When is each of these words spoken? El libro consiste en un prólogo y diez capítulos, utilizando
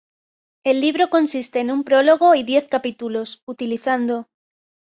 El 0.63 0.81
libro 0.81 1.11
consiste 1.11 1.59
en 1.59 1.69
un 1.69 1.83
prólogo 1.83 2.33
y 2.33 2.41
diez 2.41 2.65
capítulos, 2.67 3.43
utilizando 3.45 4.27